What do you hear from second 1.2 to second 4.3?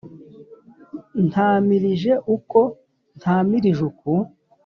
Ntamilije uko ntamirije uku.